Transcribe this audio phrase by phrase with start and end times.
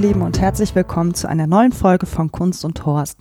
[0.00, 3.18] Lieben und herzlich willkommen zu einer neuen Folge von Kunst und Horst.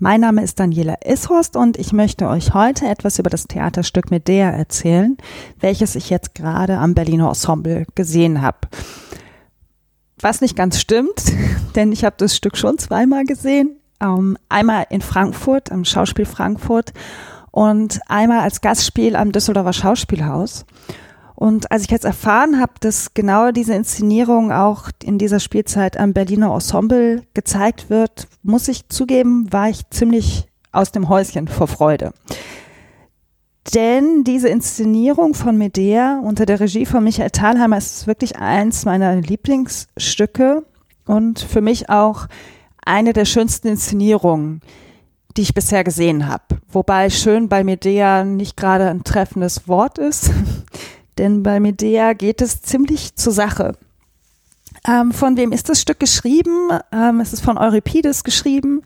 [0.00, 4.50] Mein Name ist Daniela Ishorst und ich möchte euch heute etwas über das Theaterstück Medea
[4.50, 5.16] erzählen,
[5.60, 8.58] welches ich jetzt gerade am Berliner Ensemble gesehen habe.
[10.18, 11.22] Was nicht ganz stimmt,
[11.76, 13.76] denn ich habe das Stück schon zweimal gesehen.
[14.00, 16.92] Ähm, einmal in Frankfurt, am Schauspiel Frankfurt
[17.52, 20.66] und einmal als Gastspiel am Düsseldorfer Schauspielhaus.
[21.40, 26.12] Und als ich jetzt erfahren habe, dass genau diese Inszenierung auch in dieser Spielzeit am
[26.12, 32.12] Berliner Ensemble gezeigt wird, muss ich zugeben, war ich ziemlich aus dem Häuschen vor Freude.
[33.74, 39.16] Denn diese Inszenierung von Medea unter der Regie von Michael Thalheimer ist wirklich eins meiner
[39.16, 40.66] Lieblingsstücke
[41.06, 42.26] und für mich auch
[42.84, 44.60] eine der schönsten Inszenierungen,
[45.38, 46.60] die ich bisher gesehen habe.
[46.68, 50.30] Wobei schön bei Medea nicht gerade ein treffendes Wort ist.
[51.20, 53.76] Denn bei Medea geht es ziemlich zur Sache.
[54.88, 56.70] Ähm, von wem ist das Stück geschrieben?
[56.90, 58.80] Ähm, es ist von Euripides geschrieben.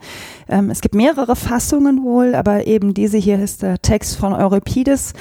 [0.49, 5.13] Ähm, es gibt mehrere Fassungen wohl, aber eben diese hier ist der Text von Euripides.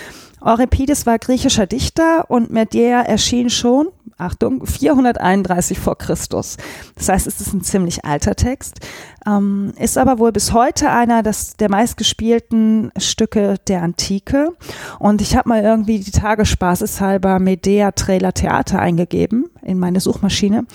[0.43, 6.57] Euripides war griechischer Dichter und Medea erschien schon, Achtung, 431 vor Christus.
[6.95, 8.79] Das heißt, es ist ein ziemlich alter Text,
[9.25, 14.51] ähm, ist aber wohl bis heute einer des, der meistgespielten Stücke der Antike.
[14.99, 20.65] Und ich habe mal irgendwie die Tage spaßeshalber Medea Trailer Theater eingegeben in meine Suchmaschine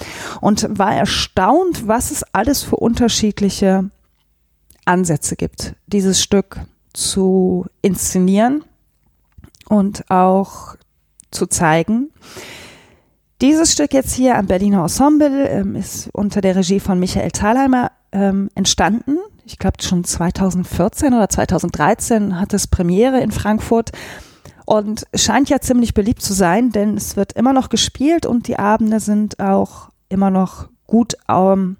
[0.40, 3.90] und war erstaunt, was es alles für unterschiedliche
[4.86, 6.60] Ansätze gibt, dieses Stück
[6.94, 8.64] zu inszenieren
[9.68, 10.76] und auch
[11.30, 12.10] zu zeigen.
[13.40, 17.92] Dieses Stück jetzt hier am Berliner Ensemble ähm, ist unter der Regie von Michael Thalheimer
[18.10, 19.18] ähm, entstanden.
[19.44, 23.92] Ich glaube schon 2014 oder 2013 hat es Premiere in Frankfurt
[24.66, 28.58] und scheint ja ziemlich beliebt zu sein, denn es wird immer noch gespielt und die
[28.58, 31.76] Abende sind auch immer noch gut ähm,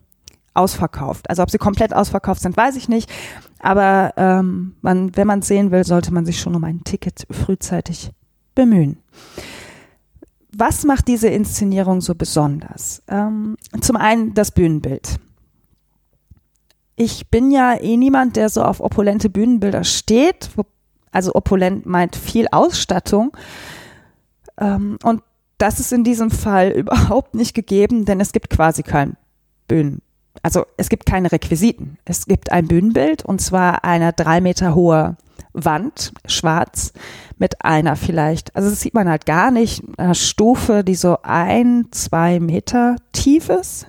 [0.58, 1.30] ausverkauft.
[1.30, 3.10] Also ob sie komplett ausverkauft sind, weiß ich nicht.
[3.60, 7.26] Aber ähm, man, wenn man es sehen will, sollte man sich schon um ein Ticket
[7.30, 8.10] frühzeitig
[8.54, 8.98] bemühen.
[10.52, 13.02] Was macht diese Inszenierung so besonders?
[13.08, 15.20] Ähm, zum einen das Bühnenbild.
[16.96, 20.50] Ich bin ja eh niemand, der so auf opulente Bühnenbilder steht.
[21.12, 23.36] Also opulent meint viel Ausstattung.
[24.58, 25.22] Ähm, und
[25.58, 29.16] das ist in diesem Fall überhaupt nicht gegeben, denn es gibt quasi kein
[29.68, 30.07] Bühnenbild
[30.42, 31.98] also es gibt keine Requisiten.
[32.04, 35.16] Es gibt ein Bühnenbild und zwar eine drei Meter hohe
[35.52, 36.92] Wand, schwarz,
[37.38, 41.86] mit einer vielleicht, also das sieht man halt gar nicht, einer Stufe, die so ein,
[41.90, 43.86] zwei Meter tief ist.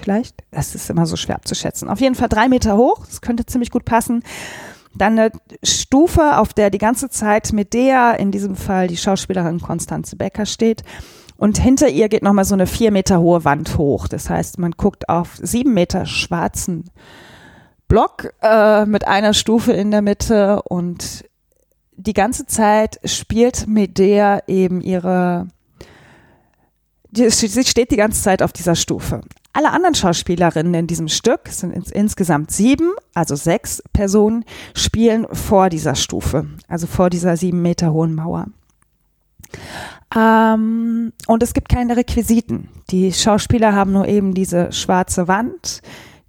[0.00, 1.88] Vielleicht, das ist immer so schwer abzuschätzen.
[1.88, 4.22] Auf jeden Fall drei Meter hoch, das könnte ziemlich gut passen.
[4.94, 5.30] Dann eine
[5.62, 10.82] Stufe, auf der die ganze Zeit Medea, in diesem Fall die Schauspielerin Konstanze Becker steht
[11.40, 14.08] und hinter ihr geht nochmal so eine vier Meter hohe Wand hoch.
[14.08, 16.90] Das heißt, man guckt auf sieben Meter schwarzen
[17.88, 21.24] Block äh, mit einer Stufe in der Mitte und
[21.92, 25.48] die ganze Zeit spielt Medea eben ihre,
[27.10, 29.22] sie steht die ganze Zeit auf dieser Stufe.
[29.54, 35.70] Alle anderen Schauspielerinnen in diesem Stück, sind ins, insgesamt sieben, also sechs Personen, spielen vor
[35.70, 38.48] dieser Stufe, also vor dieser sieben Meter hohen Mauer.
[40.16, 42.68] Ähm, und es gibt keine Requisiten.
[42.90, 45.82] Die Schauspieler haben nur eben diese schwarze Wand,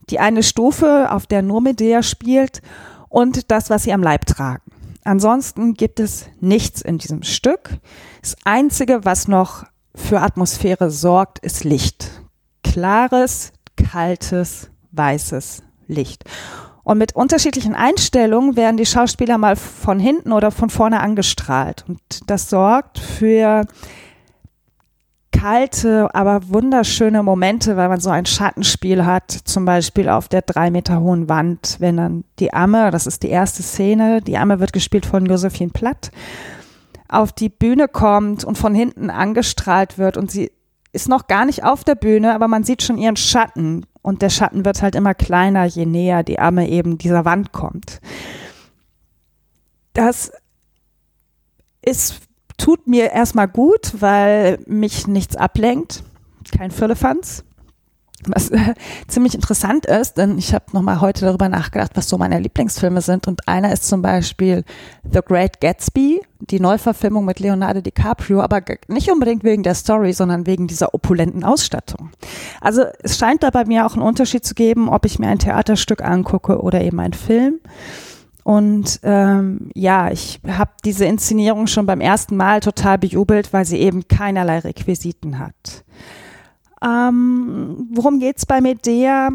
[0.09, 2.61] die eine Stufe, auf der nur Medea spielt
[3.09, 4.71] und das, was sie am Leib tragen.
[5.03, 7.79] Ansonsten gibt es nichts in diesem Stück.
[8.21, 9.65] Das Einzige, was noch
[9.95, 12.21] für Atmosphäre sorgt, ist Licht.
[12.63, 16.23] Klares, kaltes, weißes Licht.
[16.83, 21.85] Und mit unterschiedlichen Einstellungen werden die Schauspieler mal von hinten oder von vorne angestrahlt.
[21.87, 23.65] Und das sorgt für
[25.31, 30.69] kalte, aber wunderschöne Momente, weil man so ein Schattenspiel hat, zum Beispiel auf der drei
[30.69, 34.73] Meter hohen Wand, wenn dann die Amme, das ist die erste Szene, die Amme wird
[34.73, 36.11] gespielt von Josephine Platt,
[37.07, 40.51] auf die Bühne kommt und von hinten angestrahlt wird und sie
[40.93, 44.29] ist noch gar nicht auf der Bühne, aber man sieht schon ihren Schatten und der
[44.29, 48.01] Schatten wird halt immer kleiner, je näher die Arme eben dieser Wand kommt.
[49.93, 50.31] Das
[51.81, 52.21] ist,
[52.57, 56.03] tut mir erstmal gut, weil mich nichts ablenkt.
[56.51, 57.43] Kein Firlefanz.
[58.27, 58.73] Was äh,
[59.07, 63.27] ziemlich interessant ist, denn ich habe nochmal heute darüber nachgedacht, was so meine Lieblingsfilme sind.
[63.27, 64.63] Und einer ist zum Beispiel
[65.09, 70.47] The Great Gatsby, die Neuverfilmung mit Leonardo DiCaprio, aber nicht unbedingt wegen der Story, sondern
[70.47, 72.11] wegen dieser opulenten Ausstattung.
[72.59, 75.39] Also es scheint da bei mir auch einen Unterschied zu geben, ob ich mir ein
[75.39, 77.59] Theaterstück angucke oder eben einen Film.
[78.43, 83.77] Und ähm, ja, ich habe diese Inszenierung schon beim ersten Mal total bejubelt, weil sie
[83.77, 85.83] eben keinerlei Requisiten hat.
[86.83, 89.29] Ähm, worum geht's bei Medea?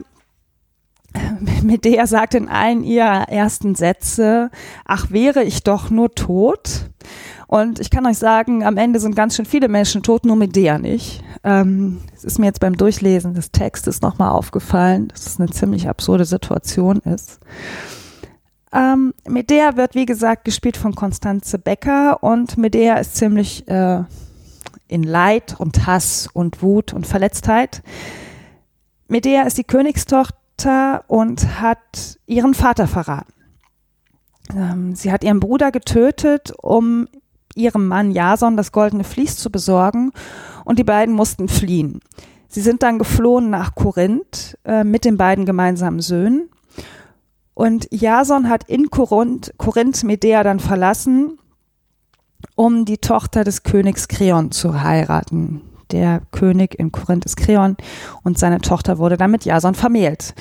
[1.63, 4.51] Medea sagt in allen ihrer ersten Sätze,
[4.85, 6.91] ach wäre ich doch nur tot.
[7.47, 10.79] Und ich kann euch sagen, am Ende sind ganz schön viele Menschen tot, nur Medea
[10.79, 11.23] nicht.
[11.45, 15.89] Ähm, es ist mir jetzt beim Durchlesen des Textes nochmal aufgefallen, dass es eine ziemlich
[15.89, 17.39] absurde Situation ist.
[18.73, 24.03] Ähm, Medea wird, wie gesagt, gespielt von Konstanze Becker und Medea ist ziemlich äh,
[24.89, 27.83] in Leid und Hass und Wut und Verletztheit.
[29.09, 33.33] Medea ist die Königstochter und hat ihren Vater verraten.
[34.55, 37.09] Ähm, sie hat ihren Bruder getötet, um
[37.55, 40.13] ihrem Mann Jason das goldene Vlies zu besorgen
[40.65, 42.01] und die beiden mussten fliehen.
[42.49, 46.49] Sie sind dann geflohen nach Korinth äh, mit den beiden gemeinsamen Söhnen.
[47.55, 51.39] Und Jason hat in Korinth, Korinth Medea dann verlassen
[52.55, 55.63] um die Tochter des Königs Kreon zu heiraten.
[55.91, 57.77] Der König in Korinth ist Kreon
[58.23, 60.35] und seine Tochter wurde dann mit Jason vermählt.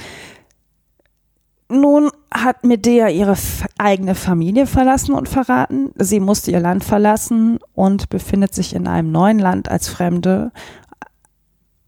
[1.68, 3.36] Nun hat Medea ihre
[3.78, 5.92] eigene Familie verlassen und verraten.
[5.96, 10.52] Sie musste ihr Land verlassen und befindet sich in einem neuen Land als Fremde,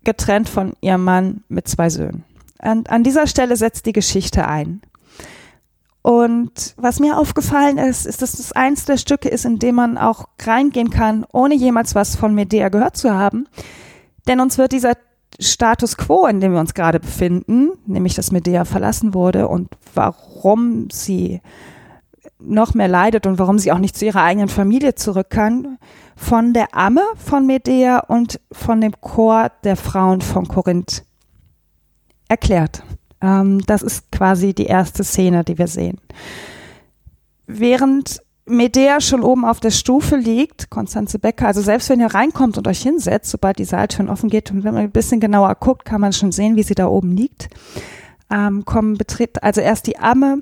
[0.04, 2.24] getrennt von ihrem Mann mit zwei Söhnen.
[2.60, 4.82] Und an dieser Stelle setzt die Geschichte ein.
[6.08, 9.98] Und was mir aufgefallen ist, ist, dass das eins der Stücke ist, in dem man
[9.98, 13.46] auch reingehen kann, ohne jemals was von Medea gehört zu haben.
[14.26, 14.94] Denn uns wird dieser
[15.38, 20.90] Status quo, in dem wir uns gerade befinden, nämlich dass Medea verlassen wurde und warum
[20.90, 21.42] sie
[22.40, 25.78] noch mehr leidet und warum sie auch nicht zu ihrer eigenen Familie zurück kann,
[26.16, 31.04] von der Amme von Medea und von dem Chor der Frauen von Korinth
[32.30, 32.82] erklärt.
[33.22, 36.00] Ähm, das ist quasi die erste Szene, die wir sehen.
[37.46, 42.58] Während Medea schon oben auf der Stufe liegt, Konstanze Becker, also selbst wenn ihr reinkommt
[42.58, 45.86] und euch hinsetzt, sobald die Saaltüren offen geht und wenn man ein bisschen genauer guckt,
[45.86, 47.50] kann man schon sehen, wie sie da oben liegt.
[48.30, 50.42] Ähm, kommen betritt also erst die Amme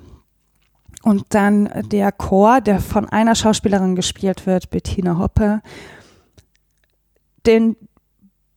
[1.04, 5.62] und dann der Chor, der von einer Schauspielerin gespielt wird, Bettina Hoppe,
[7.45, 7.75] den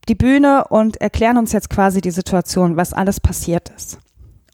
[0.09, 3.99] die Bühne und erklären uns jetzt quasi die Situation, was alles passiert ist.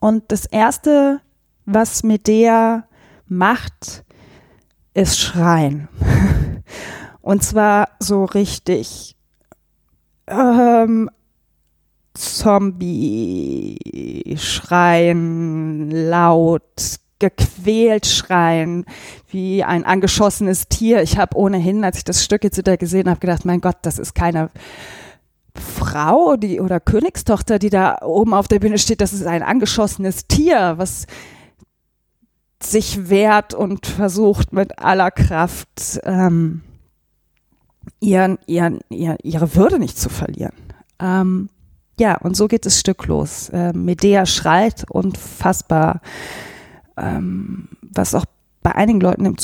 [0.04, 1.22] Und das Erste,
[1.64, 2.86] was Medea
[3.26, 4.04] macht,
[4.92, 5.88] ist schreien.
[7.22, 9.16] Und zwar so richtig
[10.26, 11.08] ähm,
[12.12, 13.78] Zombie
[14.38, 18.84] schreien, laut, gequält schreien,
[19.28, 21.00] wie ein angeschossenes Tier.
[21.00, 23.98] Ich habe ohnehin, als ich das Stück jetzt wieder gesehen habe, gedacht, mein Gott, das
[23.98, 24.50] ist keine
[25.56, 30.26] Frau die, oder Königstochter, die da oben auf der Bühne steht, das ist ein angeschossenes
[30.26, 31.06] Tier, was
[32.62, 36.62] sich wehrt und versucht mit aller Kraft ähm,
[38.00, 40.54] ihren, ihren, ihr, ihre Würde nicht zu verlieren.
[40.98, 41.48] Ähm,
[41.98, 43.48] ja, und so geht das Stück los.
[43.50, 46.00] Äh, Medea schreit unfassbar,
[46.96, 48.24] ähm, was auch
[48.62, 49.36] bei einigen Leuten im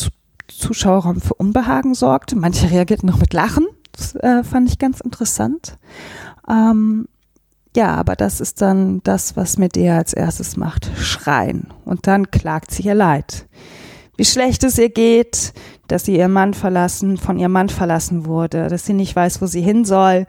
[0.49, 2.37] Zuschauerraum für Unbehagen sorgte.
[2.37, 3.67] Manche reagierten noch mit Lachen.
[3.93, 5.79] Das äh, fand ich ganz interessant.
[6.49, 7.07] Ähm,
[7.77, 10.91] ja, aber das ist dann das, was Medea als erstes macht.
[10.97, 11.69] Schreien.
[11.85, 13.47] Und dann klagt sie ihr Leid.
[14.17, 15.53] Wie schlecht es ihr geht,
[15.89, 19.47] dass sie ihr Mann verlassen, von ihrem Mann verlassen wurde, dass sie nicht weiß, wo
[19.47, 20.27] sie hin soll.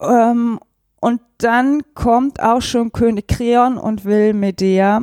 [0.00, 0.58] Ähm,
[1.00, 5.02] und dann kommt auch schon König Kreon und will Medea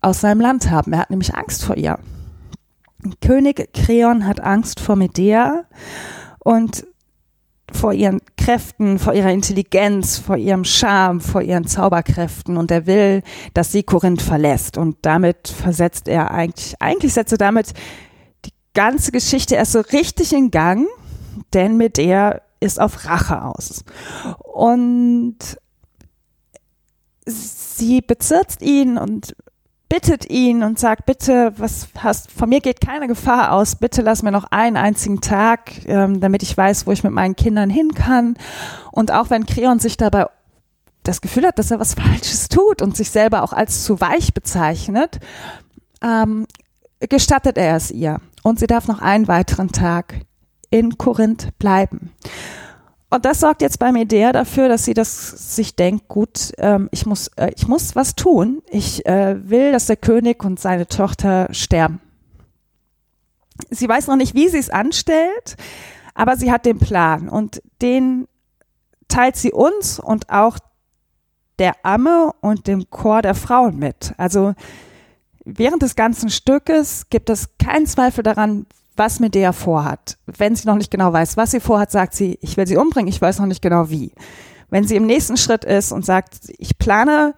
[0.00, 0.92] aus seinem Land haben.
[0.92, 1.98] Er hat nämlich Angst vor ihr.
[3.20, 5.64] König Kreon hat Angst vor Medea
[6.40, 6.86] und
[7.72, 13.22] vor ihren Kräften, vor ihrer Intelligenz, vor ihrem Charme, vor ihren Zauberkräften und er will,
[13.54, 17.72] dass sie Korinth verlässt und damit versetzt er eigentlich, eigentlich setzt er damit
[18.44, 20.86] die ganze Geschichte erst so richtig in Gang,
[21.54, 23.84] denn mit er ist auf Rache aus.
[24.38, 25.38] Und
[27.26, 29.34] sie bezirzt ihn und
[29.90, 34.22] bittet ihn und sagt, bitte, was hast, von mir geht keine Gefahr aus, bitte lass
[34.22, 37.92] mir noch einen einzigen Tag, ähm, damit ich weiß, wo ich mit meinen Kindern hin
[37.92, 38.36] kann.
[38.92, 40.26] Und auch wenn Creon sich dabei
[41.02, 44.32] das Gefühl hat, dass er was Falsches tut und sich selber auch als zu weich
[44.32, 45.18] bezeichnet,
[46.02, 46.46] ähm,
[47.00, 48.20] gestattet er es ihr.
[48.44, 50.14] Und sie darf noch einen weiteren Tag
[50.70, 52.12] in Korinth bleiben.
[53.10, 57.06] Und das sorgt jetzt bei Medea dafür, dass sie das sich denkt, gut, ähm, ich
[57.06, 58.62] muss, äh, ich muss was tun.
[58.70, 62.00] Ich äh, will, dass der König und seine Tochter sterben.
[63.68, 65.56] Sie weiß noch nicht, wie sie es anstellt,
[66.14, 68.28] aber sie hat den Plan und den
[69.08, 70.58] teilt sie uns und auch
[71.58, 74.14] der Amme und dem Chor der Frauen mit.
[74.16, 74.54] Also
[75.44, 80.18] während des ganzen Stückes gibt es keinen Zweifel daran, was Medea vorhat.
[80.26, 83.08] Wenn sie noch nicht genau weiß, was sie vorhat, sagt sie, ich will sie umbringen,
[83.08, 84.12] ich weiß noch nicht genau wie.
[84.68, 87.34] Wenn sie im nächsten Schritt ist und sagt, ich plane,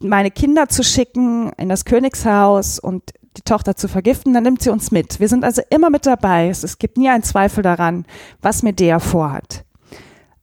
[0.00, 4.70] meine Kinder zu schicken in das Königshaus und die Tochter zu vergiften, dann nimmt sie
[4.70, 5.20] uns mit.
[5.20, 6.48] Wir sind also immer mit dabei.
[6.48, 8.06] Es, gibt nie einen Zweifel daran,
[8.40, 9.64] was Medea vorhat.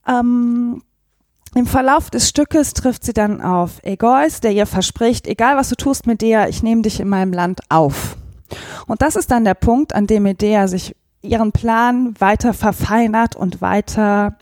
[0.08, 0.84] Ähm,
[1.56, 5.76] Im Verlauf des Stückes trifft sie dann auf Egois, der ihr verspricht, egal was du
[5.76, 8.18] tust, Medea, ich nehme dich in meinem Land auf.
[8.88, 13.62] Und das ist dann der Punkt, an dem Medea sich ihren Plan weiter verfeinert und
[13.62, 14.38] weiter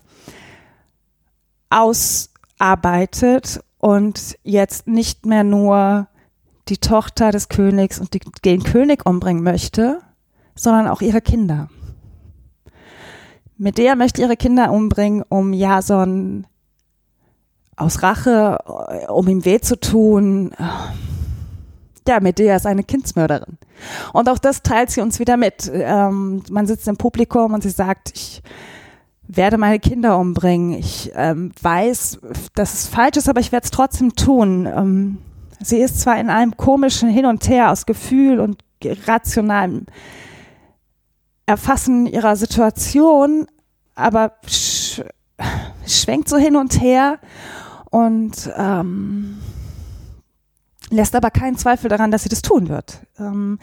[1.70, 6.08] ausarbeitet und jetzt nicht mehr nur
[6.68, 10.00] die Tochter des Königs und die, den König umbringen möchte,
[10.54, 11.68] sondern auch ihre Kinder.
[13.56, 16.46] Medea möchte ihre Kinder umbringen, um Jason
[17.76, 18.58] aus Rache,
[19.08, 20.52] um ihm weh zu tun.
[22.06, 23.58] Ja, Medea ist eine Kindsmörderin.
[24.12, 25.70] Und auch das teilt sie uns wieder mit.
[25.72, 28.42] Ähm, man sitzt im Publikum und sie sagt, ich
[29.26, 30.72] werde meine Kinder umbringen.
[30.72, 32.20] Ich ähm, weiß,
[32.54, 34.66] dass es falsch ist, aber ich werde es trotzdem tun.
[34.66, 35.18] Ähm,
[35.60, 38.62] sie ist zwar in einem komischen Hin und Her aus Gefühl und
[39.06, 39.86] rationalem
[41.46, 43.46] Erfassen ihrer Situation,
[43.94, 45.02] aber sch
[45.86, 47.18] schwenkt so hin und her
[47.90, 49.38] und ähm,
[50.92, 53.00] lässt aber keinen Zweifel daran, dass sie das tun wird.
[53.18, 53.58] Ähm,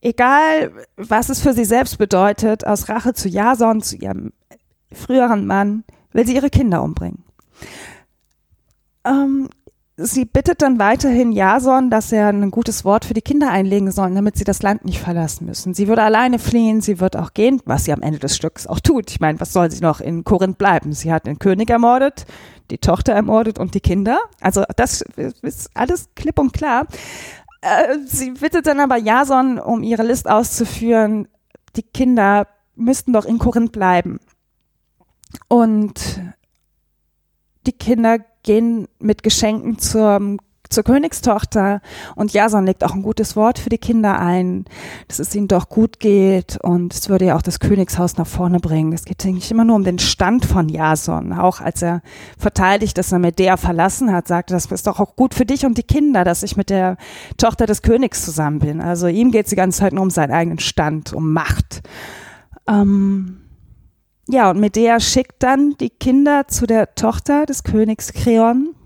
[0.00, 4.32] egal, was es für sie selbst bedeutet, aus Rache zu Jason, zu ihrem
[4.92, 7.24] früheren Mann, will sie ihre Kinder umbringen.
[9.04, 9.48] Ähm,
[9.96, 14.12] sie bittet dann weiterhin Jason, dass er ein gutes Wort für die Kinder einlegen soll,
[14.14, 15.74] damit sie das Land nicht verlassen müssen.
[15.74, 18.80] Sie würde alleine fliehen, sie wird auch gehen, was sie am Ende des Stücks auch
[18.80, 19.10] tut.
[19.10, 20.92] Ich meine, was soll sie noch in Korinth bleiben?
[20.92, 22.24] Sie hat den König ermordet,
[22.70, 24.18] die Tochter ermordet und die Kinder.
[24.40, 25.02] Also das
[25.42, 26.86] ist alles klipp und klar.
[27.60, 31.28] Äh, sie bittet dann aber Jason, um ihre List auszuführen,
[31.76, 34.18] die Kinder müssten doch in Korinth bleiben.
[35.48, 36.20] Und
[37.66, 40.38] die Kinder gehen mit Geschenken zur,
[40.70, 41.80] zur Königstochter
[42.14, 44.64] und Jason legt auch ein gutes Wort für die Kinder ein,
[45.08, 48.60] dass es ihnen doch gut geht und es würde ja auch das Königshaus nach vorne
[48.60, 48.92] bringen.
[48.92, 51.32] Es geht nicht immer nur um den Stand von Jason.
[51.32, 52.02] Auch als er
[52.38, 55.76] verteidigt, dass er Medea verlassen hat, sagte, das ist doch auch gut für dich und
[55.76, 56.96] die Kinder, dass ich mit der
[57.36, 58.80] Tochter des Königs zusammen bin.
[58.80, 61.82] Also ihm geht es die ganze Zeit nur um seinen eigenen Stand, um Macht.
[62.68, 63.40] Ähm,
[64.28, 68.76] ja, und Medea schickt dann die Kinder zu der Tochter des Königs Kreon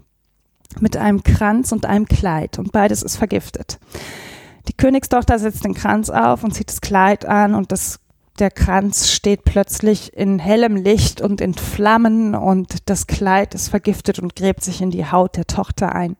[0.80, 3.78] mit einem Kranz und einem Kleid und beides ist vergiftet.
[4.68, 8.00] Die Königstochter setzt den Kranz auf und zieht das Kleid an und das,
[8.38, 14.18] der Kranz steht plötzlich in hellem Licht und in Flammen und das Kleid ist vergiftet
[14.18, 16.16] und gräbt sich in die Haut der Tochter ein.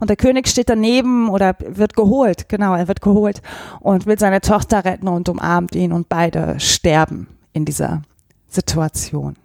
[0.00, 3.42] Und der König steht daneben oder wird geholt, genau, er wird geholt
[3.80, 8.02] und will seine Tochter retten und umarmt ihn und beide sterben in dieser
[8.48, 9.36] Situation.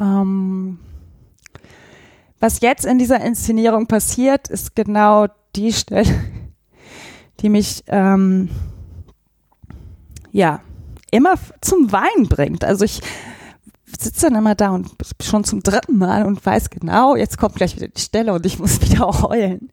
[0.00, 0.78] Ähm,
[2.46, 5.26] was jetzt in dieser Inszenierung passiert, ist genau
[5.56, 6.14] die Stelle,
[7.40, 8.50] die mich ähm,
[10.30, 10.60] ja
[11.10, 12.62] immer zum Weinen bringt.
[12.62, 13.00] Also ich
[13.84, 17.74] sitze dann immer da und schon zum dritten Mal und weiß genau, jetzt kommt gleich
[17.74, 19.72] wieder die Stelle und ich muss wieder heulen.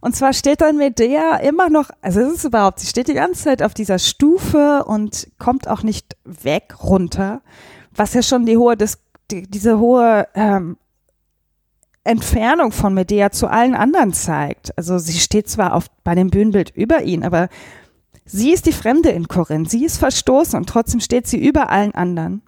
[0.00, 3.44] Und zwar steht dann Medea immer noch, also es ist überhaupt, sie steht die ganze
[3.44, 7.42] Zeit auf dieser Stufe und kommt auch nicht weg runter,
[7.94, 8.78] was ja schon die hohe,
[9.30, 10.78] die, diese hohe ähm,
[12.04, 14.76] Entfernung von Medea zu allen anderen zeigt.
[14.78, 17.48] Also sie steht zwar auf, bei dem Bühnenbild über ihn, aber
[18.24, 19.70] sie ist die Fremde in Korinth.
[19.70, 22.42] Sie ist verstoßen und trotzdem steht sie über allen anderen.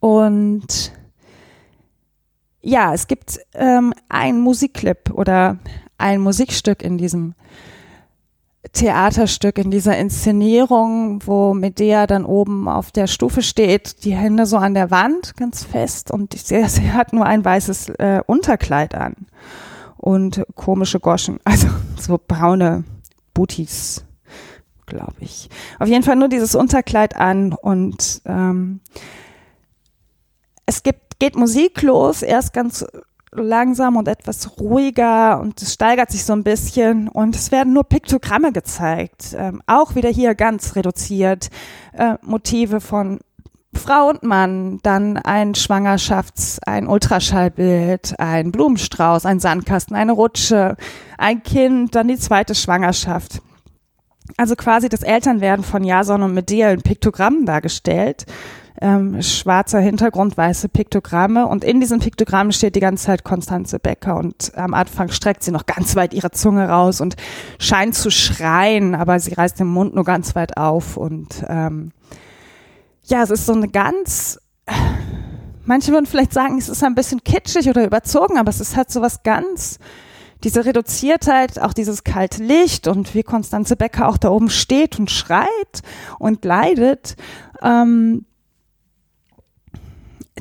[0.00, 0.92] Und
[2.62, 5.58] ja, es gibt ähm, ein Musikclip oder
[5.98, 7.34] ein Musikstück in diesem
[8.72, 14.56] Theaterstück, in dieser Inszenierung, wo Medea dann oben auf der Stufe steht, die Hände so
[14.56, 19.14] an der Wand ganz fest und sehe, sie hat nur ein weißes äh, Unterkleid an
[19.96, 21.68] und komische Goschen, also
[21.98, 22.84] so braune
[23.34, 24.04] Booties,
[24.86, 25.50] glaube ich.
[25.78, 28.80] Auf jeden Fall nur dieses Unterkleid an und ähm,
[30.66, 32.84] es gibt, geht Musik los, erst ganz
[33.32, 37.84] langsam und etwas ruhiger und es steigert sich so ein bisschen und es werden nur
[37.84, 39.34] Piktogramme gezeigt.
[39.36, 41.48] Ähm, auch wieder hier ganz reduziert.
[41.92, 43.20] Äh, Motive von
[43.74, 50.76] Frau und Mann, dann ein Schwangerschafts-, ein Ultraschallbild, ein Blumenstrauß, ein Sandkasten, eine Rutsche,
[51.18, 53.42] ein Kind, dann die zweite Schwangerschaft.
[54.36, 58.26] Also quasi das Elternwerden von Jason und Medea in Piktogrammen dargestellt.
[58.80, 61.46] Ähm, schwarzer Hintergrund, weiße Piktogramme.
[61.46, 64.16] Und in diesen Piktogrammen steht die ganze Zeit Konstanze Becker.
[64.16, 67.16] Und am Anfang streckt sie noch ganz weit ihre Zunge raus und
[67.58, 70.96] scheint zu schreien, aber sie reißt den Mund nur ganz weit auf.
[70.96, 71.92] Und ähm,
[73.04, 74.38] ja, es ist so eine ganz,
[75.64, 78.90] manche würden vielleicht sagen, es ist ein bisschen kitschig oder überzogen, aber es ist halt
[78.90, 79.78] so was ganz,
[80.44, 85.10] diese Reduziertheit, auch dieses kalte Licht und wie Konstanze Becker auch da oben steht und
[85.10, 85.82] schreit
[86.18, 87.16] und leidet,
[87.62, 88.26] ähm,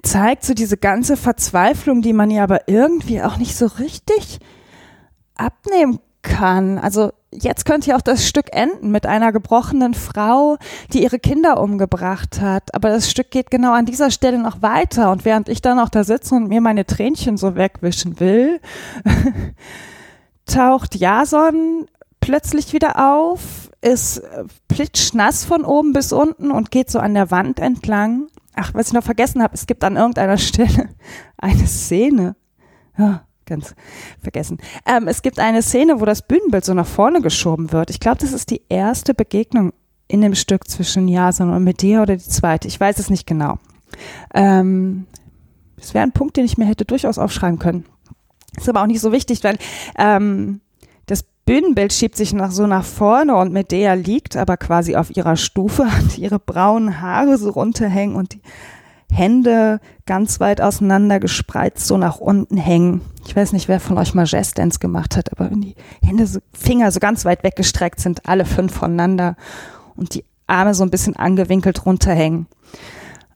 [0.04, 4.40] zeigt so diese ganze Verzweiflung, die man ja aber irgendwie auch nicht so richtig
[5.36, 6.78] abnehmen kann.
[6.78, 10.58] Also jetzt könnte ja auch das Stück enden mit einer gebrochenen Frau,
[10.92, 12.74] die ihre Kinder umgebracht hat.
[12.74, 15.12] Aber das Stück geht genau an dieser Stelle noch weiter.
[15.12, 18.60] Und während ich dann auch da sitze und mir meine Tränchen so wegwischen will,
[20.46, 21.88] taucht Jason
[22.20, 24.22] plötzlich wieder auf, ist
[24.68, 28.28] plitschnass von oben bis unten und geht so an der Wand entlang.
[28.56, 30.90] Ach, was ich noch vergessen habe, es gibt an irgendeiner Stelle
[31.38, 32.36] eine Szene.
[32.98, 33.76] Ja, ganz
[34.22, 34.58] vergessen.
[34.86, 37.90] Ähm, es gibt eine Szene, wo das Bühnenbild so nach vorne geschoben wird.
[37.90, 39.74] Ich glaube, das ist die erste Begegnung
[40.08, 42.68] in dem Stück zwischen Jason und Medea oder die zweite.
[42.68, 43.58] Ich weiß es nicht genau.
[44.34, 45.08] Ähm,
[45.78, 47.86] das wäre ein Punkt, den ich mir hätte durchaus aufschreiben können.
[48.58, 49.58] Ist aber auch nicht so wichtig, weil
[49.98, 50.62] ähm,
[51.46, 55.86] Bühnenbild schiebt sich nach so nach vorne und Medea liegt aber quasi auf ihrer Stufe,
[55.92, 58.42] hat ihre braunen Haare so runterhängen und die
[59.12, 63.02] Hände ganz weit auseinander gespreizt so nach unten hängen.
[63.28, 66.40] Ich weiß nicht, wer von euch mal Jazz-Dance gemacht hat, aber wenn die Hände, so,
[66.54, 69.36] Finger so ganz weit weggestreckt sind, alle fünf voneinander
[69.96, 72.48] und die Arme so ein bisschen angewinkelt runterhängen.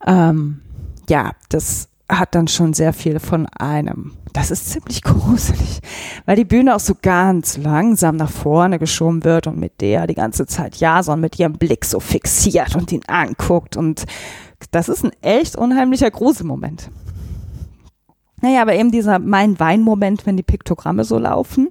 [0.05, 0.61] Ähm,
[1.07, 4.13] ja, das hat dann schon sehr viel von einem.
[4.33, 5.79] Das ist ziemlich gruselig,
[6.25, 10.15] weil die Bühne auch so ganz langsam nach vorne geschoben wird und mit der die
[10.15, 14.05] ganze Zeit Jason mit ihrem Blick so fixiert und ihn anguckt und
[14.71, 16.89] das ist ein echt unheimlicher Gruselmoment.
[18.41, 21.69] Naja, aber eben dieser Mein-Wein-Moment, wenn die Piktogramme so laufen.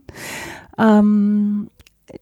[0.79, 1.71] Ähm,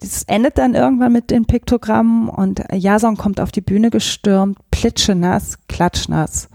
[0.01, 5.59] es endet dann irgendwann mit den Piktogrammen und Jason kommt auf die Bühne gestürmt, plitschenass,
[5.69, 6.49] klatschnass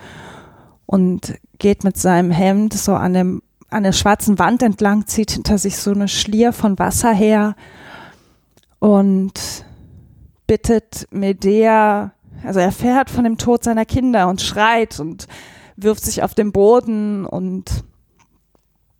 [0.85, 5.57] und geht mit seinem Hemd so an dem an der schwarzen Wand entlang, zieht hinter
[5.57, 7.55] sich so eine Schlier von Wasser her
[8.79, 9.63] und
[10.45, 12.11] bittet Medea
[12.43, 15.27] also er fährt von dem Tod seiner Kinder und schreit und
[15.75, 17.83] wirft sich auf den Boden und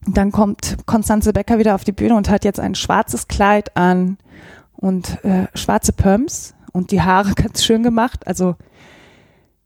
[0.08, 4.18] dann kommt Konstanze Becker wieder auf die Bühne und hat jetzt ein schwarzes Kleid an
[4.76, 8.26] und äh, schwarze Pumps und die Haare ganz schön gemacht.
[8.28, 8.56] Also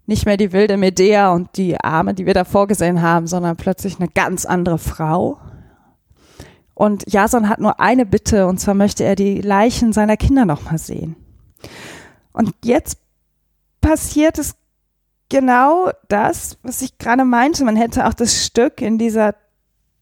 [0.06, 4.00] nicht mehr die wilde Medea und die Arme, die wir da vorgesehen haben, sondern plötzlich
[4.00, 5.40] eine ganz andere Frau.
[6.74, 10.78] Und Jason hat nur eine Bitte, und zwar möchte er die Leichen seiner Kinder nochmal
[10.78, 11.16] sehen.
[12.34, 12.98] Und jetzt
[13.82, 14.58] passiert ist
[15.30, 17.64] genau das, was ich gerade meinte.
[17.64, 19.36] Man hätte auch das Stück in dieser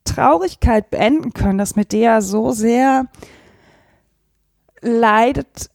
[0.03, 3.05] Traurigkeit beenden können, dass Medea so sehr
[4.81, 5.69] leidet,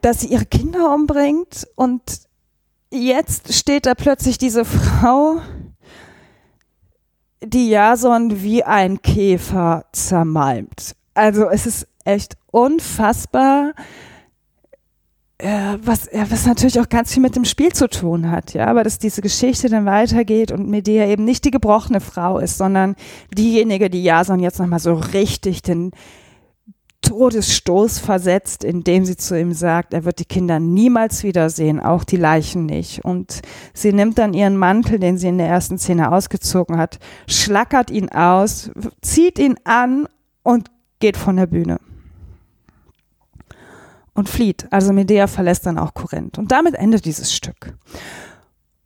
[0.00, 2.02] dass sie ihre Kinder umbringt und
[2.90, 5.40] jetzt steht da plötzlich diese Frau,
[7.42, 10.96] die Jason wie ein Käfer zermalmt.
[11.14, 13.72] Also es ist echt unfassbar,
[15.38, 18.66] äh, was, ja, was natürlich auch ganz viel mit dem Spiel zu tun hat, ja,
[18.68, 22.96] aber dass diese Geschichte dann weitergeht und Medea eben nicht die gebrochene Frau ist, sondern
[23.36, 25.90] diejenige, die Jason jetzt nochmal so richtig den
[27.06, 32.16] Todesstoß versetzt, indem sie zu ihm sagt, er wird die Kinder niemals wiedersehen, auch die
[32.16, 33.04] Leichen nicht.
[33.04, 33.42] Und
[33.72, 38.08] sie nimmt dann ihren Mantel, den sie in der ersten Szene ausgezogen hat, schlackert ihn
[38.08, 38.70] aus,
[39.02, 40.08] zieht ihn an
[40.42, 41.78] und geht von der Bühne
[44.14, 44.66] und flieht.
[44.72, 46.38] Also Medea verlässt dann auch Korinth.
[46.38, 47.74] Und damit endet dieses Stück.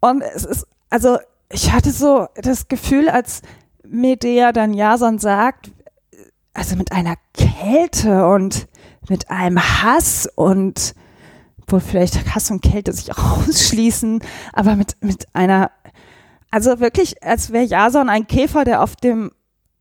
[0.00, 1.16] Und es ist, also
[1.50, 3.40] ich hatte so das Gefühl, als
[3.83, 5.70] Medea dann Jason sagt,
[6.54, 8.68] also mit einer Kälte und
[9.08, 10.94] mit einem Hass und
[11.66, 14.20] wo vielleicht Hass und Kälte sich auch ausschließen,
[14.52, 15.70] aber mit, mit einer,
[16.50, 19.30] also wirklich, als wäre Jason ein Käfer, der auf dem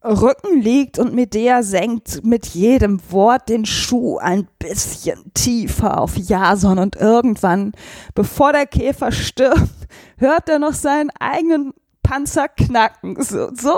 [0.03, 6.79] Rücken liegt und Medea senkt mit jedem Wort den Schuh ein bisschen tiefer auf Jason.
[6.79, 7.73] Und irgendwann,
[8.15, 9.69] bevor der Käfer stirbt,
[10.17, 11.73] hört er noch seinen eigenen
[12.09, 13.21] Panzer knacken.
[13.21, 13.77] So, so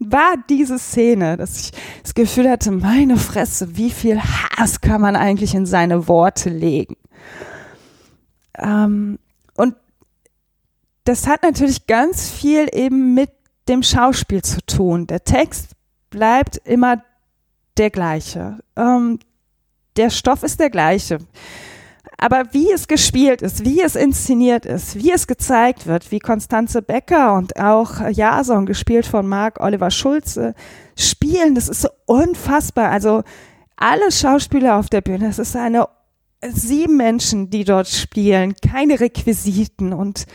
[0.00, 5.14] war diese Szene, dass ich das Gefühl hatte, meine Fresse, wie viel Hass kann man
[5.14, 6.96] eigentlich in seine Worte legen?
[8.56, 9.20] Ähm,
[9.54, 9.76] und
[11.04, 13.30] das hat natürlich ganz viel eben mit
[13.68, 15.06] dem Schauspiel zu tun.
[15.06, 15.76] Der Text
[16.10, 17.04] bleibt immer
[17.76, 18.58] der gleiche.
[18.74, 19.20] Ähm,
[19.96, 21.18] der Stoff ist der gleiche.
[22.20, 26.82] Aber wie es gespielt ist, wie es inszeniert ist, wie es gezeigt wird, wie Konstanze
[26.82, 30.54] Becker und auch Jason, gespielt von Marc Oliver Schulze,
[30.96, 32.90] spielen, das ist so unfassbar.
[32.90, 33.22] Also
[33.76, 35.86] alle Schauspieler auf der Bühne, es ist eine
[36.42, 40.26] sieben Menschen, die dort spielen, keine Requisiten und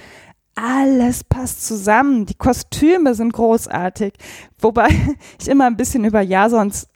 [0.55, 2.25] alles passt zusammen.
[2.25, 4.13] Die Kostüme sind großartig.
[4.59, 4.87] Wobei
[5.41, 6.87] ich immer ein bisschen über Jasons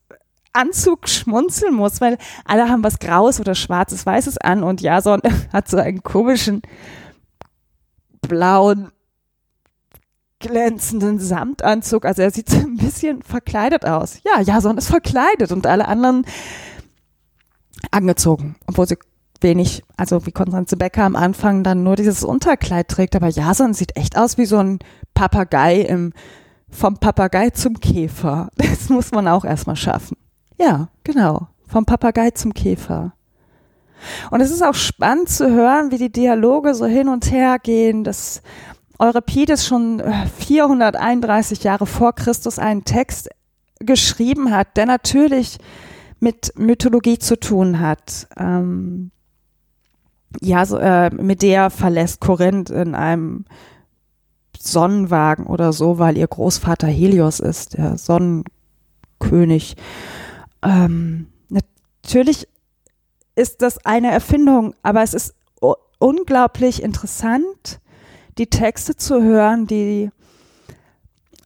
[0.58, 5.22] Anzug schmunzeln muss, weil alle haben was Graues oder Schwarzes, Weißes an und Jason
[5.54, 6.62] hat so einen komischen
[8.22, 8.91] blauen
[10.39, 12.06] glänzenden Samtanzug.
[12.06, 14.20] Also er sieht so ein bisschen verkleidet aus.
[14.24, 16.26] Ja, Jason ist verkleidet und alle anderen
[17.91, 18.98] angezogen, obwohl sie
[19.41, 23.15] wenig, also wie Konstanze Becker am Anfang dann nur dieses Unterkleid trägt.
[23.15, 24.80] Aber Jason sieht echt aus wie so ein
[25.13, 26.13] Papagei im,
[26.70, 28.50] vom Papagei zum Käfer.
[28.58, 30.17] Das muss man auch erstmal schaffen.
[30.58, 31.48] Ja, genau.
[31.67, 33.13] Vom Papagei zum Käfer.
[34.32, 38.04] Und es ist auch spannend zu hören, wie die Dialoge so hin und her gehen,
[38.04, 38.41] dass
[39.00, 40.02] Euripides schon
[40.38, 43.30] 431 äh, Jahre vor Christus einen Text
[43.80, 45.58] geschrieben hat, der natürlich
[46.20, 48.28] mit Mythologie zu tun hat.
[48.38, 49.12] Ähm,
[50.41, 53.46] ja, so, äh, Medea verlässt Korinth in einem
[54.58, 59.76] Sonnenwagen oder so, weil ihr Großvater Helios ist, der Sonnenkönig.
[60.63, 62.48] Ähm, natürlich
[63.36, 65.36] ist das eine Erfindung, aber es ist
[66.00, 67.80] unglaublich interessant,
[68.38, 70.12] die Texte zu hören, die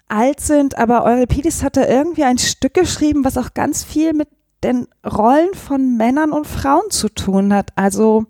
[0.08, 4.28] alt sind, aber Euripides hatte irgendwie ein Stück geschrieben, was auch ganz viel mit
[4.64, 7.72] den Rollen von Männern und Frauen zu tun hat.
[7.76, 8.26] Also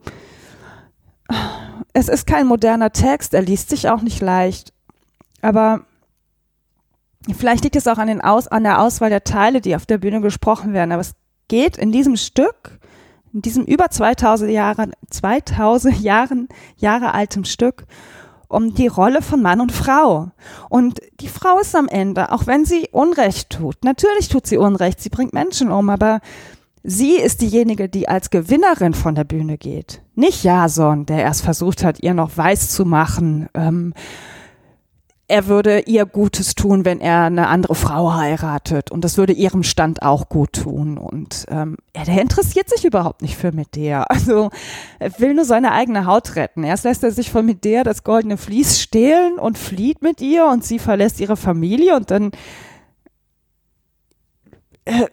[1.93, 4.73] es ist kein moderner Text, er liest sich auch nicht leicht,
[5.41, 5.85] aber
[7.37, 9.97] vielleicht liegt es auch an, den Aus, an der Auswahl der Teile, die auf der
[9.97, 11.13] Bühne gesprochen werden, aber es
[11.47, 12.79] geht in diesem Stück,
[13.33, 17.85] in diesem über 2000 Jahre, 2000 Jahren, Jahre altem Stück,
[18.47, 20.31] um die Rolle von Mann und Frau.
[20.69, 23.77] Und die Frau ist am Ende, auch wenn sie Unrecht tut.
[23.83, 26.19] Natürlich tut sie Unrecht, sie bringt Menschen um, aber
[26.83, 30.01] Sie ist diejenige, die als Gewinnerin von der Bühne geht.
[30.15, 33.93] Nicht Jason, der erst versucht hat, ihr noch weiß zu machen, ähm,
[35.31, 38.91] er würde ihr Gutes tun, wenn er eine andere Frau heiratet.
[38.91, 40.97] Und das würde ihrem Stand auch gut tun.
[40.97, 44.05] Und ähm, er, interessiert sich überhaupt nicht für Medea.
[44.21, 44.49] Also
[44.99, 46.63] er will nur seine eigene Haut retten.
[46.63, 50.63] Erst lässt er sich von Medea das goldene Vlies stehlen und flieht mit ihr und
[50.63, 52.31] sie verlässt ihre Familie und dann
[54.85, 55.07] äh,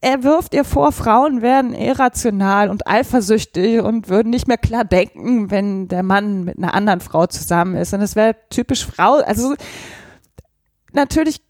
[0.00, 5.50] er wirft ihr vor, Frauen werden irrational und eifersüchtig und würden nicht mehr klar denken,
[5.50, 7.94] wenn der Mann mit einer anderen Frau zusammen ist.
[7.94, 9.14] Und es wäre typisch Frau.
[9.16, 9.54] Also
[10.92, 11.42] natürlich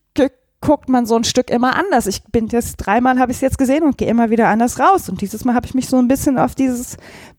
[0.65, 2.07] guckt man so ein Stück immer anders.
[2.07, 5.09] Ich bin jetzt dreimal habe ich es jetzt gesehen und gehe immer wieder anders raus.
[5.11, 6.97] Und dieses Mal habe ich mich so ein bisschen auf dieses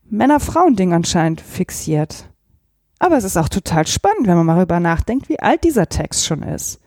[0.08, 2.30] Männer-Frauen-Ding anscheinend fixiert.
[3.00, 6.24] Aber es ist auch total spannend, wenn man mal darüber nachdenkt, wie alt dieser Text
[6.24, 6.80] schon ist.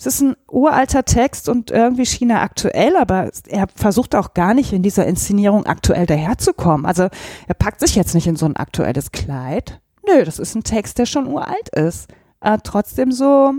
[0.00, 4.54] Es ist ein uralter Text und irgendwie schien er aktuell, aber er versucht auch gar
[4.54, 6.86] nicht in dieser Inszenierung aktuell daherzukommen.
[6.86, 7.08] Also
[7.46, 9.78] er packt sich jetzt nicht in so ein aktuelles Kleid.
[10.06, 12.08] Nö, das ist ein Text, der schon uralt ist.
[12.40, 13.52] Aber trotzdem so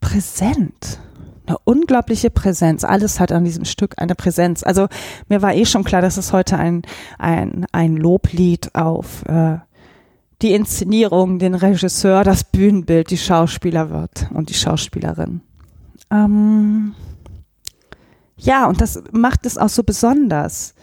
[0.00, 0.98] präsent.
[1.46, 2.84] Eine unglaubliche Präsenz.
[2.84, 4.62] Alles hat an diesem Stück eine Präsenz.
[4.62, 4.88] Also
[5.28, 6.82] mir war eh schon klar, dass es heute ein,
[7.18, 9.58] ein, ein Loblied auf äh,
[10.42, 15.40] die Inszenierung, den Regisseur, das Bühnenbild, die Schauspieler wird und die Schauspielerin.
[16.10, 16.94] Ähm
[18.36, 20.74] ja, und das macht es auch so besonders.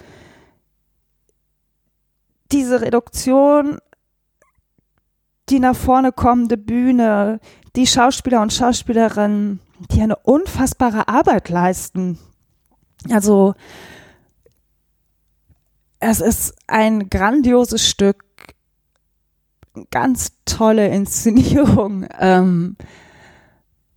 [2.52, 3.80] Diese Reduktion,
[5.50, 7.40] die nach vorne kommende Bühne,
[7.76, 12.20] die Schauspieler und Schauspielerinnen, die eine unfassbare Arbeit leisten.
[13.10, 13.56] Also
[16.00, 18.25] es ist ein grandioses Stück
[19.92, 22.06] ganz tolle Inszenierung.
[22.20, 22.76] Ähm,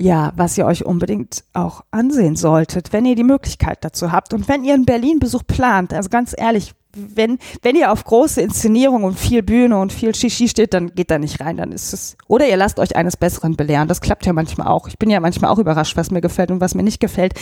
[0.01, 4.49] ja, was ihr euch unbedingt auch ansehen solltet, wenn ihr die Möglichkeit dazu habt und
[4.49, 5.93] wenn ihr einen Berlin-Besuch plant.
[5.93, 10.49] Also ganz ehrlich, wenn, wenn ihr auf große Inszenierung und viel Bühne und viel Shishi
[10.49, 13.57] steht, dann geht da nicht rein, dann ist es, oder ihr lasst euch eines Besseren
[13.57, 13.89] belehren.
[13.89, 14.89] Das klappt ja manchmal auch.
[14.89, 17.35] Ich bin ja manchmal auch überrascht, was mir gefällt und was mir nicht gefällt.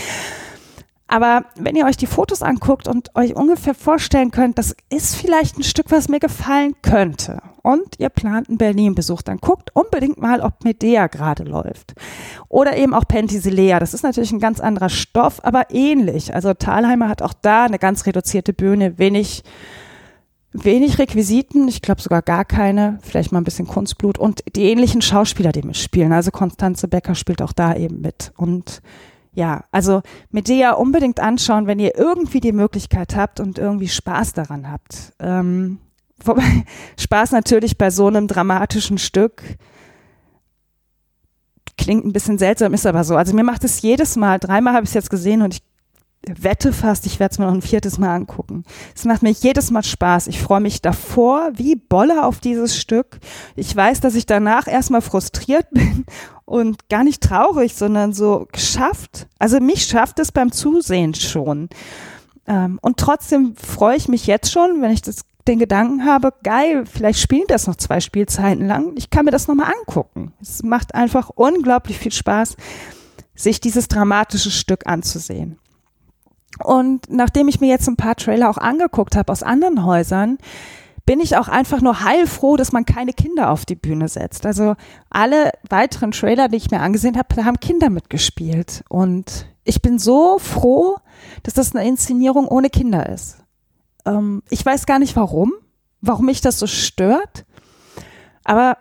[1.09, 5.57] Aber wenn ihr euch die Fotos anguckt und euch ungefähr vorstellen könnt, das ist vielleicht
[5.57, 7.41] ein Stück, was mir gefallen könnte.
[7.63, 11.95] Und ihr plant einen Berlin-Besuch, dann guckt unbedingt mal, ob Medea gerade läuft.
[12.49, 13.79] Oder eben auch Penthesilea.
[13.79, 16.35] Das ist natürlich ein ganz anderer Stoff, aber ähnlich.
[16.35, 19.45] Also Thalheimer hat auch da eine ganz reduzierte Bühne, wenig
[20.65, 25.03] wenig Requisiten, ich glaube sogar gar keine, vielleicht mal ein bisschen Kunstblut und die ähnlichen
[25.03, 26.13] Schauspieler, die mitspielen.
[26.13, 28.33] Also Konstanze Becker spielt auch da eben mit.
[28.37, 28.81] Und
[29.37, 34.73] ja, also Medea unbedingt anschauen, wenn ihr irgendwie die Möglichkeit habt und irgendwie Spaß daran
[34.73, 35.13] habt.
[35.21, 35.79] Ähm,
[36.25, 36.43] wobei
[36.99, 39.43] Spaß natürlich bei so einem dramatischen Stück
[41.77, 43.15] klingt ein bisschen seltsam, ist aber so.
[43.15, 45.63] Also mir macht es jedes Mal, dreimal habe ich es jetzt gesehen und ich
[46.27, 48.65] wette fast, ich werde es mir noch ein viertes Mal angucken.
[48.95, 50.27] Es macht mir jedes Mal Spaß.
[50.27, 53.19] Ich freue mich davor wie Bolle auf dieses Stück.
[53.55, 56.05] Ich weiß, dass ich danach erstmal frustriert bin
[56.45, 59.29] und gar nicht traurig, sondern so geschafft.
[59.39, 61.69] Also mich schafft es beim Zusehen schon.
[62.47, 66.85] Ähm, und trotzdem freue ich mich jetzt schon, wenn ich das, den Gedanken habe, geil,
[66.87, 68.93] vielleicht spielen das noch zwei Spielzeiten lang.
[68.97, 70.33] Ich kann mir das nochmal angucken.
[70.41, 72.57] Es macht einfach unglaublich viel Spaß,
[73.37, 75.59] sich dieses dramatische Stück anzusehen.
[76.63, 80.39] Und nachdem ich mir jetzt ein paar Trailer auch angeguckt habe aus anderen Häusern,
[81.07, 84.45] bin ich auch einfach nur heilfroh, dass man keine Kinder auf die Bühne setzt.
[84.45, 84.75] Also
[85.09, 88.83] alle weiteren Trailer, die ich mir angesehen habe, da haben Kinder mitgespielt.
[88.89, 90.97] Und ich bin so froh,
[91.45, 93.39] dass das eine Inszenierung ohne Kinder ist.
[94.05, 95.53] Ähm, ich weiß gar nicht warum,
[96.01, 97.45] warum mich das so stört.
[98.43, 98.77] Aber,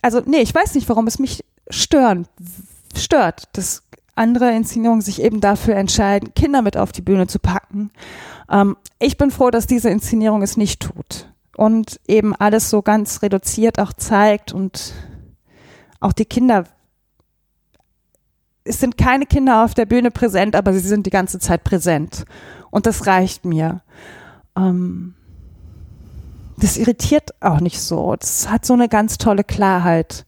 [0.00, 2.26] also, nee, ich weiß nicht, warum es mich stören,
[2.96, 3.83] stört, dass
[4.14, 7.90] andere Inszenierungen sich eben dafür entscheiden, Kinder mit auf die Bühne zu packen.
[8.50, 13.22] Ähm, ich bin froh, dass diese Inszenierung es nicht tut und eben alles so ganz
[13.22, 14.94] reduziert auch zeigt und
[16.00, 16.64] auch die Kinder.
[18.64, 22.24] Es sind keine Kinder auf der Bühne präsent, aber sie sind die ganze Zeit präsent.
[22.70, 23.82] Und das reicht mir.
[24.56, 25.14] Ähm,
[26.56, 28.16] das irritiert auch nicht so.
[28.16, 30.24] Das hat so eine ganz tolle Klarheit,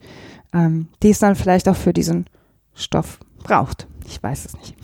[0.53, 2.27] ähm, die es dann vielleicht auch für diesen
[2.75, 3.87] Stoff braucht.
[4.07, 4.77] Ich weiß es nicht.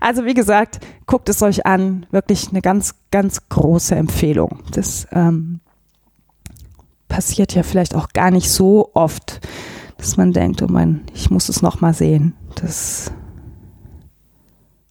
[0.00, 2.06] Also wie gesagt, guckt es euch an.
[2.10, 4.62] Wirklich eine ganz, ganz große Empfehlung.
[4.72, 5.60] Das ähm,
[7.08, 9.40] passiert ja vielleicht auch gar nicht so oft,
[9.98, 12.34] dass man denkt, oh mein, ich muss es noch mal sehen.
[12.56, 13.12] Das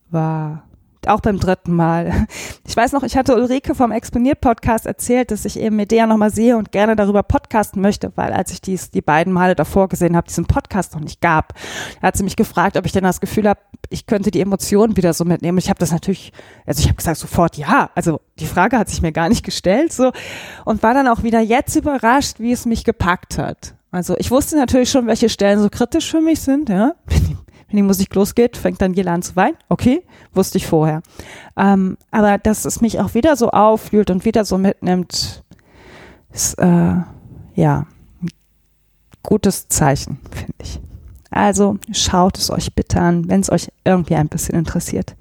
[0.10, 0.64] war
[1.08, 2.28] auch beim dritten Mal.
[2.68, 6.58] Ich weiß noch, ich hatte Ulrike vom Exponiert-Podcast erzählt, dass ich eben Medea nochmal sehe
[6.58, 10.28] und gerne darüber podcasten möchte, weil als ich dies die beiden Male davor gesehen habe,
[10.28, 11.54] diesen Podcast noch nicht gab,
[12.02, 13.60] hat sie mich gefragt, ob ich denn das Gefühl habe,
[13.90, 15.58] ich könnte die Emotionen wieder so mitnehmen.
[15.58, 16.32] Ich habe das natürlich,
[16.66, 17.90] also ich habe gesagt sofort ja.
[17.96, 20.12] Also die Frage hat sich mir gar nicht gestellt so
[20.66, 23.76] und war dann auch wieder jetzt überrascht, wie es mich gepackt hat.
[23.92, 26.94] Also ich wusste natürlich schon, welche Stellen so kritisch für mich sind, ja.
[27.72, 29.56] Wenn die Musik losgeht, fängt dann Daniela an zu weinen.
[29.70, 30.04] Okay,
[30.34, 31.02] wusste ich vorher.
[31.56, 35.44] Ähm, aber dass es mich auch wieder so auffühlt und wieder so mitnimmt,
[36.34, 36.96] ist äh,
[37.56, 37.88] ja
[38.22, 38.30] ein
[39.24, 40.82] gutes Zeichen, finde ich.
[41.30, 45.16] Also schaut es euch bitte an, wenn es euch irgendwie ein bisschen interessiert.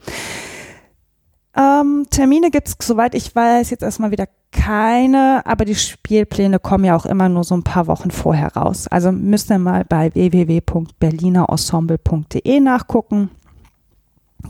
[1.57, 6.85] Ähm, Termine gibt es, soweit ich weiß, jetzt erstmal wieder keine, aber die Spielpläne kommen
[6.85, 8.89] ja auch immer nur so ein paar Wochen vorher raus.
[8.89, 13.31] Also müsst ihr mal bei www.berlinerensemble.de nachgucken.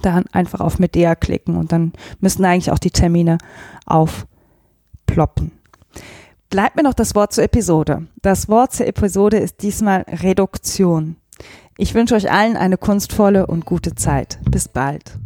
[0.02, 3.38] Dann einfach auf Medea klicken und dann müssen eigentlich auch die Termine
[3.86, 5.50] aufploppen.
[6.48, 8.06] Bleibt mir noch das Wort zur Episode.
[8.22, 11.16] Das Wort zur Episode ist diesmal Reduktion.
[11.76, 14.38] Ich wünsche euch allen eine kunstvolle und gute Zeit.
[14.50, 15.18] Bis bald.